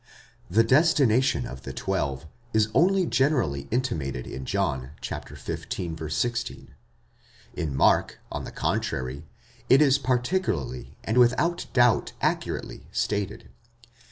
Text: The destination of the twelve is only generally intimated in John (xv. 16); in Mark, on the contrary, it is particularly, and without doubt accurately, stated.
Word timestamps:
The 0.49 0.63
destination 0.63 1.45
of 1.45 1.61
the 1.61 1.73
twelve 1.73 2.25
is 2.53 2.69
only 2.73 3.05
generally 3.05 3.67
intimated 3.69 4.25
in 4.25 4.45
John 4.45 4.93
(xv. 4.99 6.11
16); 6.11 6.73
in 7.53 7.75
Mark, 7.77 8.19
on 8.31 8.43
the 8.43 8.51
contrary, 8.51 9.27
it 9.69 9.79
is 9.79 9.99
particularly, 9.99 10.97
and 11.03 11.19
without 11.19 11.67
doubt 11.73 12.13
accurately, 12.19 12.87
stated. 12.91 13.49